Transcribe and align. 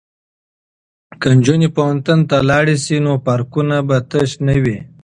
که 1.21 1.27
نجونې 1.37 1.69
پوهنتون 1.75 2.19
ته 2.29 2.37
لاړې 2.49 2.75
شي 2.83 2.97
نو 3.05 3.13
پارکونه 3.27 3.75
به 3.87 3.97
تش 4.09 4.29
نه 4.47 4.55
وي. 4.63 4.77